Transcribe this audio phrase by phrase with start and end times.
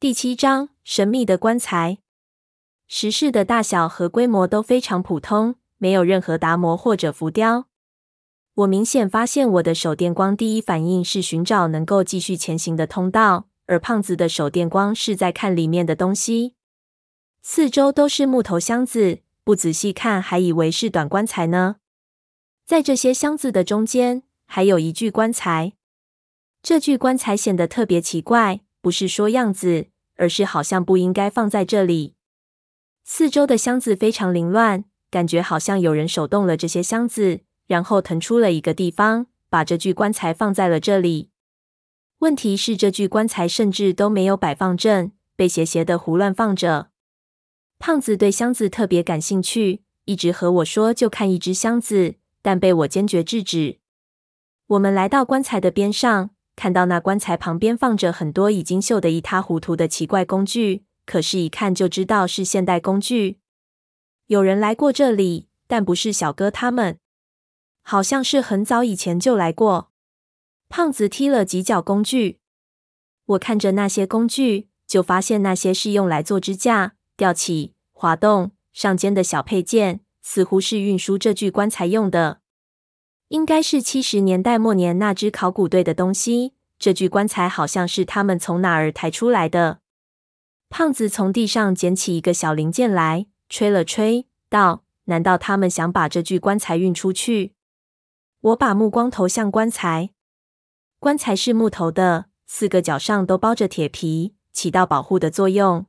[0.00, 1.98] 第七章：神秘的棺材。
[2.86, 7.66] 石室的大小和规模都非常普通，没有任何达摩或者浮雕。
[8.54, 16.54] 我明显发现，我的手电光第一反应是寻找能够继续前行的通道，而胖子的手电光是在看里面的东西。
[17.42, 21.76] 四周都是木头箱子，不仔细看还以为是短棺材呢。
[22.64, 25.74] 在这些箱子的中间，还有一具棺材。
[26.62, 28.60] 这具棺材显得特别奇怪。
[28.82, 29.88] 不是说样子，
[30.20, 32.14] 而是好像不应该放在这里。
[33.04, 41.30] 四周的箱子非常凌乱，感觉好像有人手动了这些箱子，然后腾出了一个地方，把这具棺材放在了这里。
[42.18, 46.90] 问题是，这具棺材甚至都没有摆放正，被斜斜的胡乱放着。
[47.78, 53.78] 胖子对箱子特别感兴趣，一直和我说就看一只箱子，但被我坚决制止。
[54.66, 56.30] 我们来到棺材的边上。
[56.60, 63.38] 看到那棺材旁边放着很多已经锈得一塌糊涂的奇怪工具，可是，一看就知道是现代工具。
[64.26, 66.98] 有人来过这里，但不是小哥他们，
[67.80, 69.90] 好像是很早以前就来过。
[70.68, 72.40] 胖子踢了几脚工具，
[73.24, 82.42] 我看着那些工具，就发现那些是用来做支架、吊起、滑动、上肩的小配件，似乎是运输这具棺材用的。
[83.30, 86.54] 应该是七十年代末年那支考古队的东西。
[86.80, 89.80] 这具棺材好像是他们从哪儿抬出来的。
[90.68, 97.54] 胖子从地上捡起一个小零件来，吹了吹，道：“难道他们想把这具棺材运出去？”
[98.40, 100.10] 我把目光投向棺材，
[100.98, 105.86] 棺材是木头的，四个角上都包着铁皮，起到保护的作用。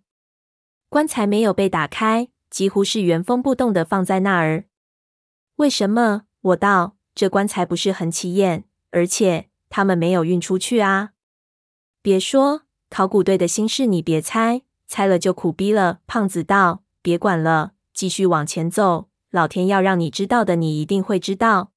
[0.90, 4.66] 棺材没有被打开，几乎是原封不动的放在那儿。
[5.56, 6.26] 为什么？
[6.42, 6.98] 我道。
[7.22, 11.12] 这棺材不是很起眼，而且他们没有运出去啊！
[12.02, 16.00] 别说考古队的心事，你别猜，猜了就苦逼了。
[16.08, 19.10] 胖子道：“别管了，继续往前走。
[19.30, 21.72] 老天要让你知道的，你一定会知道。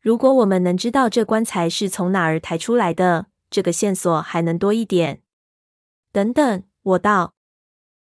[0.00, 5.22] 如果我们能知道这棺材是从哪儿抬出来的，这个线索还能多一点。”
[6.12, 7.34] 等等，我道。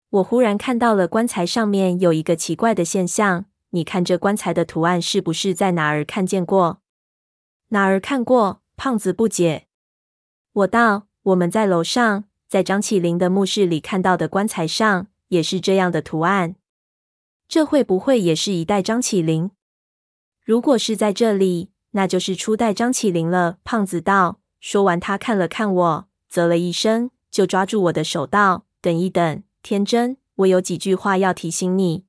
[0.10, 3.46] 我忽然看到了棺材上面有一个奇怪的现象。
[3.78, 6.82] 你看这棺材的图案是不是在哪儿看见过？
[7.68, 8.64] 哪儿看过？
[8.76, 9.68] 胖子不解。
[10.52, 16.56] 我道：我们在楼上，在张起灵的墓室里看到的棺材上也是这样的图案。
[17.48, 19.52] 这会不会也是一代张起灵？
[20.44, 23.60] 如果是在这里，那就是初代张起灵了。
[23.64, 24.40] 胖子道。
[24.60, 32.06] 说完，他看了看我，啧了一声，就抓住我的手道：等一等，天真，我有几句话要提醒你。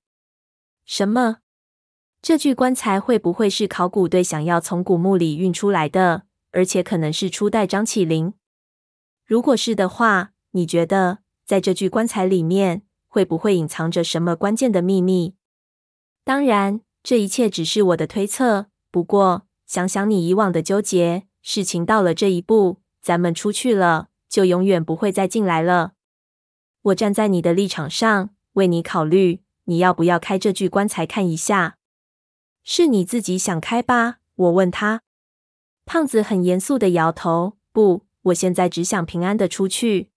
[0.87, 1.41] 什么？
[2.21, 6.25] 这具棺材会不会是考古队想要从古墓里运出来的？
[6.51, 8.35] 而且可能是初代张起灵。
[9.25, 15.35] 如果是的话，你觉得在这具棺材里面会不会隐藏着什么关键的秘密？
[16.25, 18.67] 当然，这一切只是我的推测。
[18.91, 25.93] 不过，想想你以往的纠结，事情到了这一步，咱们出去了，就永远不会再进来了。
[26.83, 31.78] 我站在你的立场上，为你考虑，你要不要开这具棺材看一下？
[32.71, 34.19] 是你自己想开吧？
[34.35, 35.01] 我问他。
[35.87, 37.57] 胖子很严肃地摇头。
[37.73, 40.11] 不，我现在只想平安的出去。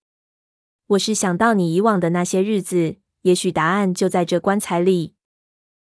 [0.87, 5.15] 我是想到你以往的那些日子，也许答案就在这棺材里。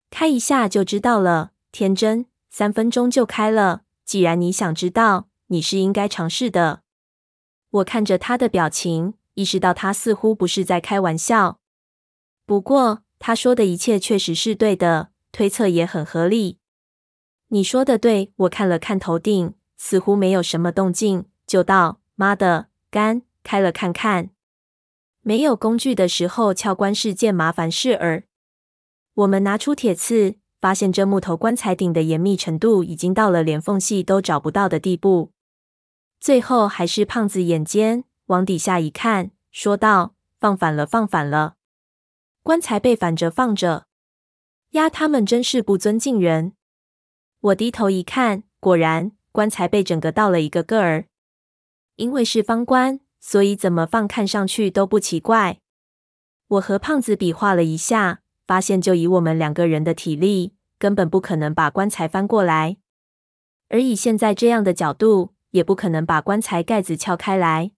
[0.10, 1.52] 开一下就知道了。
[1.72, 3.84] 天真，三分钟就开了。
[4.04, 6.82] 既然你想知道，你是应该尝试的。
[7.70, 11.60] 我看着他的表情，意识到他似乎不是在开玩笑。
[12.48, 15.12] 不过他说的一切确实是对的。
[15.32, 16.60] 推测也很合理。
[17.50, 24.32] 你说的对，我看了看头顶，似乎没有什么动静，就道：“妈的，干，开了看看。”
[25.22, 28.24] 没有工具的时候撬棺是件麻烦事儿。
[29.14, 35.32] 我们拿出铁刺，发现这木头棺材顶的严密程度已经到了连缝隙都找不到的地步。
[36.20, 41.56] 最后还是胖子眼尖，往底下一看，说道：“放反了，放反了，
[42.44, 43.88] 棺材被反着放着。”
[44.78, 46.54] 呀，他们真是不尊敬人。
[47.42, 51.06] 我低头一看，果然棺材被整个倒了一个个儿。
[51.96, 55.58] 因为是方棺，所以怎么放看上去都不奇怪。
[56.48, 62.78] 我和胖子比划了一下，发现就以我们两个人的体力，根本不可能把棺材翻过来。
[63.70, 67.72] 而以现在这样的角度，也不可能把棺材盖子撬开来。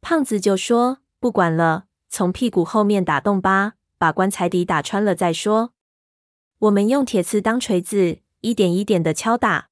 [0.00, 5.74] 胖子就说：“不管了，从屁股后面打洞吧，把棺材底打穿了再说。”
[6.66, 9.68] 我们用铁刺当锤子，一点一点的敲打。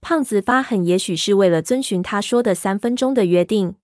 [0.00, 3.76] 胖子发狠，也许是为了遵循他说的三分钟的约定。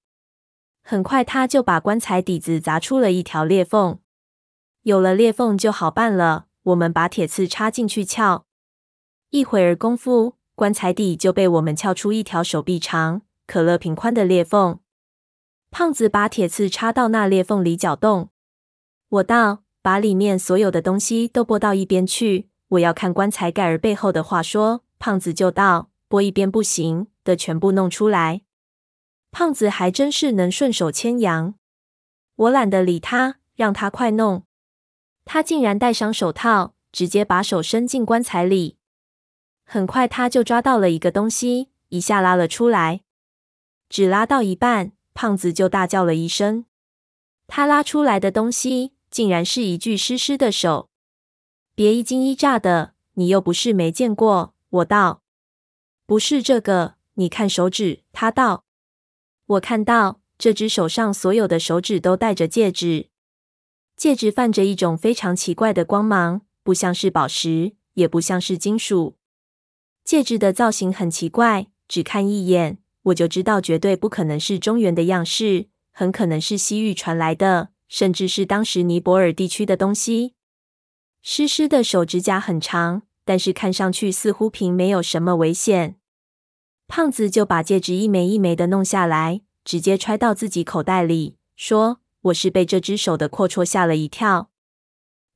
[0.82, 3.98] 很快，他就把棺材底子砸出了一条裂缝。
[4.82, 8.44] 有了裂缝就好办了，我们把铁刺插进去撬。
[9.30, 14.80] 一会儿功夫，棺材底就被我们撬出一条手臂长、可乐瓶宽的裂缝。
[15.70, 18.30] 胖子把铁刺插到那裂缝里搅动。
[19.08, 28.42] 我道：“把里面所有的东西都拨到一边去，我要看棺材盖儿背后的话说。”胖子就道：“拨一边不行，的全部弄出来。”
[29.32, 31.54] 胖子还真是能顺手牵羊，
[32.36, 34.44] 我懒得理他，让他快弄。
[35.24, 38.76] 他竟然戴上手套，直接把手伸进棺材里。
[39.64, 43.00] 很快，他就抓到了一个东西，一下拉了出来。
[43.88, 46.66] 只拉到一半，胖子就大叫了一声。
[47.46, 50.90] 他拉出来的东西，竟然是一具湿湿的手。
[51.74, 54.54] 别一惊一乍的，你又不是没见过。
[54.70, 55.22] 我道
[56.06, 58.64] ：“不是这个，你看手指。”他道。
[59.46, 63.08] 我看到这只手上所有的手指都戴着戒指，
[63.96, 69.16] 戒指泛着一种非常奇怪的光芒，不像是宝石，也不像是金属。
[70.04, 80.34] 戒指的造型很奇怪，只看一眼我就知道绝对不可能是中原的样式，很可能是西域传来的，甚至是当时尼泊尔地区的东西。
[81.22, 85.96] 湿湿的手指甲很长，但是看上去似乎并没有什么危险。
[86.86, 94.50] 胖子就把戒指一枚一枚的弄下来，直接揣到自己口袋里，说：“我是被这只手的阔绰吓了一跳。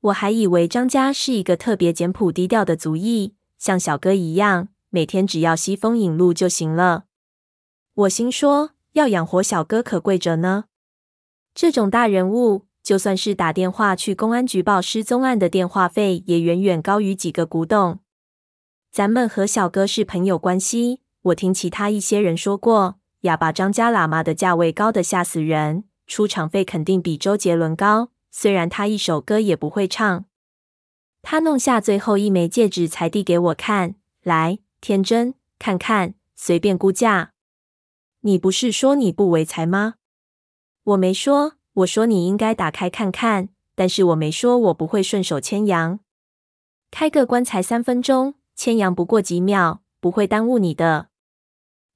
[0.01, 7.05] 我还以为张家是一个特别简朴低调的族裔，像小哥一样，每天只要吸风饮露就行了。
[7.95, 10.65] 我心说，要养活小哥可贵着呢。
[11.55, 18.01] 这种大人物，就算是打电话去公安局报失踪案的电话费，也远远高于几个古董。
[18.91, 28.09] 咱们和小哥是朋友关系。”我听其他一些人说过，哑巴张家喇嘛的价位高的吓死人，出场费肯定比周杰伦高。
[28.33, 30.25] 虽然他一首歌也不会唱。
[31.23, 33.95] 他弄下最后一枚戒指，才递给我看。
[34.25, 37.35] 来，天真，看看，随便估价。
[38.23, 39.95] 你不是说你不为财吗？
[40.85, 46.01] 我没说，我说你应该打开看看，但是我没说我不会顺手牵羊。
[46.91, 51.09] 开个棺材三分钟，牵羊不过几秒，不会耽误你的。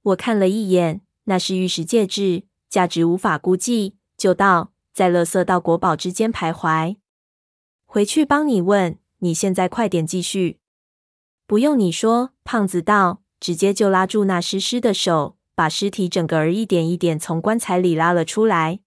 [0.01, 6.95] 我看了一眼，那是玉石戒指，价值无法估计，就道在乐色到国宝之间徘徊。
[7.85, 10.59] 回去帮你问，你现在快点继续。
[11.45, 18.81] 不用你说，胖子道，直接就拉住那湿湿的手，把尸体整个儿一点一点从棺材里拉了出来。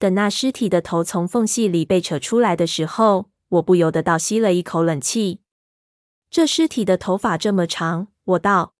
[0.00, 5.42] 等那尸体的头从缝隙里被扯出来的时候，我不由得倒吸了一口冷气。
[6.28, 8.74] 这尸体的头发这么长，我道。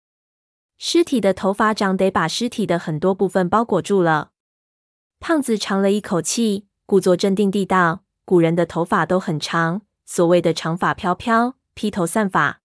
[0.77, 4.31] 尸体的头发长得把尸体的很多部分包裹住了。
[5.21, 12.59] 胖子长了一口气，故作镇定地道：“古人的头发都很长，所谓的长发飘飘，披头散发。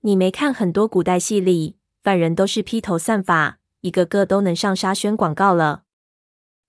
[0.00, 5.84] 你没看很多古代戏里，犯人都是披头散发，一个个都能上沙宣广告了。”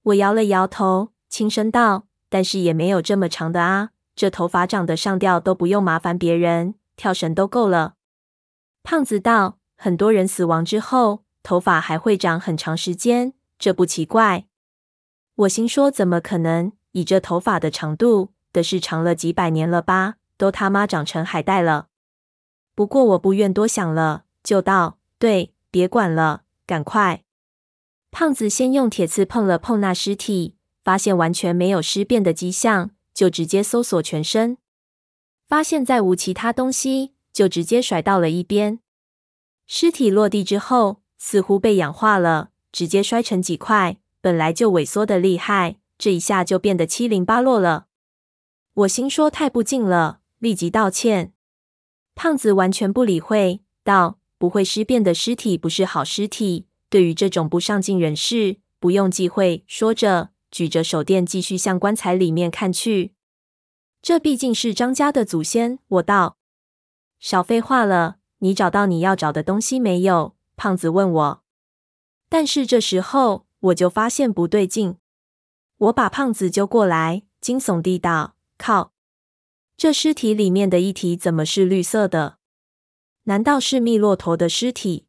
[0.03, 7.95] 我摇了摇头，轻声道：“但是也没有这么长的啊，这头发长得上吊都不用麻烦别人，跳绳都够了。”
[8.83, 9.57] 胖子道。
[9.83, 14.45] 很多人死亡之后，头发还会长很长时间，这不奇怪。
[15.33, 16.71] 我心说，怎么可能？
[16.91, 20.17] 以这头发的长度，的是长了几百年了吧？
[20.37, 21.87] 都他妈长成海带了。
[22.75, 27.23] 不过我不愿多想了，就道：“对，别管了，赶快。”
[28.09, 34.57] 胖子先用铁刺碰了碰那尸体，发现完全没有尸变的迹象，就直接搜索全身，
[35.47, 38.79] 发现再无其他东西，就直接甩到了一边。
[39.67, 43.97] 尸体落地之后，似乎被氧化了，直接摔成几块。
[44.21, 47.85] 本来就萎缩的厉害，这一下就变得七零八落了。
[48.73, 51.33] 我心说太不敬了，立即道歉。
[52.15, 63.13] 胖子完全不理会，道：“不会尸变的尸体不是好尸体，对于这种不上进人士，不用忌讳。”说着，举着手电继续向棺材里面看去。
[64.01, 66.37] 这毕竟是张家的祖先，我道
[67.21, 70.35] ：“少废话了。”你找到你要找的东西没有？
[70.57, 71.43] 胖子问我。
[72.27, 74.97] 但是这时候我就发现不对劲，
[75.77, 78.93] 我把胖子揪过来，惊悚地道：“靠！
[79.77, 82.39] 这尸体里面的液体怎么是绿色的？
[83.23, 85.05] 难道是密骆驼的尸体？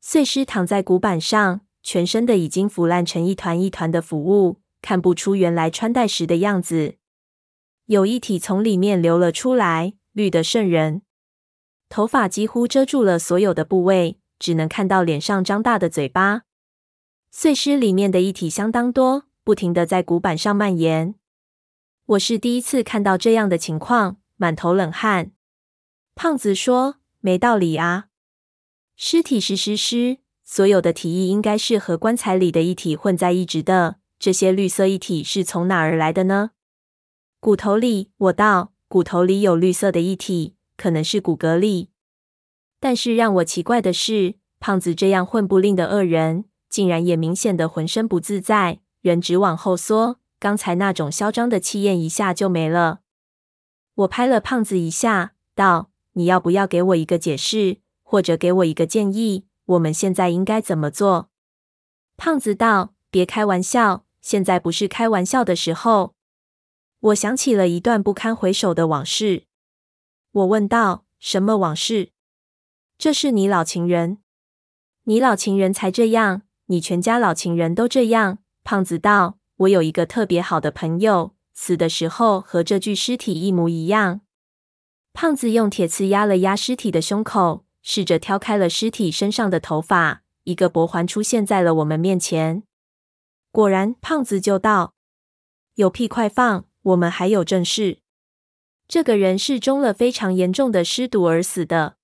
[0.00, 6.96] 碎尸躺在骨板上，全身的已经腐烂成一团一团的腐物，看不出原来穿戴时的样子。
[7.86, 11.02] 有液体从里面流了出来，绿得瘆人。”
[11.90, 16.42] 头发几乎遮住了所有的部位，只能看到脸上张大的嘴巴。
[17.30, 21.14] 碎尸里面的液体相当多，不停的在骨板上蔓延。
[22.06, 25.32] 我是第一次看到这样的情况，满头冷汗。
[26.14, 28.06] 胖子说：“没道理啊，
[28.96, 33.96] 尸体是尸尸，所有的体液应该是和棺材里的液体混在一起的。
[34.18, 36.50] 这些绿色液体是从哪儿来的呢？”
[37.40, 41.90] 骨头里，我道：“骨头里有绿色的液体，可能是骨骼里。”
[42.80, 50.18] 但是让我奇怪的是，胖子这样混不吝的恶人，竟然也明显的浑身不自在，人直往后缩。
[50.40, 53.00] 刚才那种嚣张的气焰一下就没了。
[53.94, 55.87] 我拍了胖子一下，道
[56.18, 59.46] ：“你要不要给我一个解释，或者给我一个建议？
[59.66, 61.30] 我们现在应该怎么做？”
[62.18, 66.16] 胖子道：“别开玩笑，现在不是开玩笑的时候。”
[66.98, 69.44] 我想起了一段不堪回首的往事。
[70.32, 72.10] 我问道：“什么往事？”
[72.98, 74.18] 这是你老情人。
[75.04, 78.38] 你老情人才这样，你全家老情人都这样。
[78.64, 84.22] 胖子道：“我有一个特别好的朋友，死的时候和这具尸体一模一样。”
[85.20, 92.62] 胖子用铁刺压了压尸体的胸口，试着挑开了尸体身上的头发，一个脖环出现在了我们面前。
[93.50, 94.94] 果然，胖子就道
[95.74, 97.98] ：“有屁快放，我们还有正事。
[98.86, 101.96] 这个人是中了非常严重的尸毒而死的。”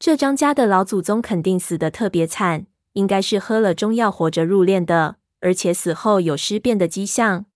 [0.00, 7.46] 这张家的老祖宗肯定死得特别惨，应该是喝了中药活着入殓的，而且死后有尸变的迹象。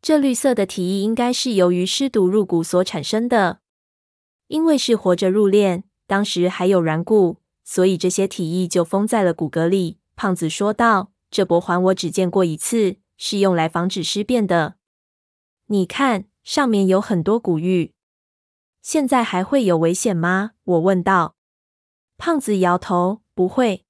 [0.00, 3.58] 这绿色的体液应该是由于尸毒入骨所产生的，
[4.48, 9.98] 因为是活着入殓，当时还有软骨，所以这些体液就封在了骨骼里。
[10.16, 14.74] 胖子说道：“这脖环我只见过一次，是用来防止尸变的。
[15.66, 17.92] 你看，上面有很多骨玉，
[18.82, 21.36] 现在还会有危险吗？”我问道。
[22.16, 23.84] 胖子摇头，不会，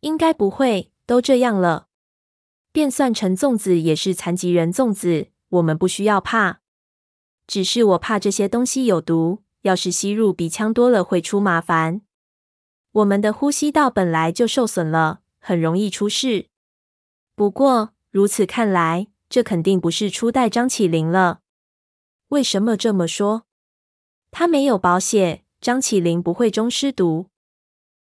[0.00, 1.86] 应该不会，都这样了，
[2.72, 6.60] 变算成粽子也是残疾人粽子，我们不需要怕。
[7.46, 12.02] 只是我怕这些东西有毒，要是吸入鼻腔多了会出麻烦。
[12.92, 16.46] 我们的呼吸道本来就受损了，很容易出事。
[17.34, 21.40] 不过如此看来，这肯定不是初代张起灵了。
[22.28, 23.44] 为什么这么说？
[24.30, 27.28] 他没有保险，张起灵不会中尸毒。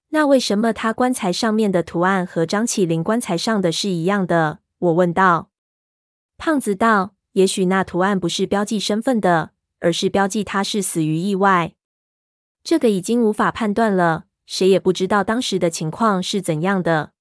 [0.10, 4.60] 那为什么他棺材上面的图案和张起灵棺材上的是一样的？
[4.78, 5.50] 我问道。
[6.38, 11.74] 胖子道：“也许那图案不是标记身份的，而是标记他是死于意外。
[12.64, 17.12] 这个已经无法判断了，谁也不知道当时的情况是怎样的。”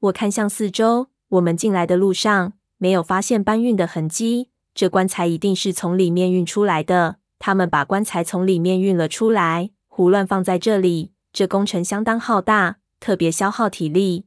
[0.00, 7.16] 我看向四周，我们进来的路上没有发现搬运的痕迹，这棺材一定是从里面运出来的。
[7.38, 11.12] 他们把棺材从里面运了出来，胡乱放在这里。
[11.32, 14.26] 这工程相当浩大，特别消耗体力。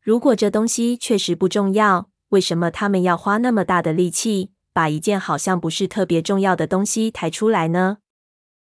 [0.00, 7.98] 如果这东西确实不重要，为什么他们要花那么大的力气，把一件好像不是特别重要的东西抬出来呢？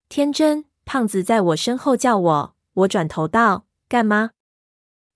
[0.09, 4.33] 天真，胖子在我身后叫我，我转头道：“干嘛？”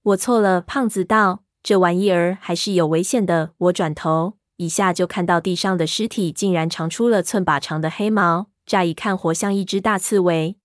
[0.00, 0.60] 我错了。
[0.60, 10.57] 胖子道：“这玩意儿还是有危险的。”我转头一下就看到地上的尸体竟然长出了寸把长的黑毛，乍一看活像一只大刺猬。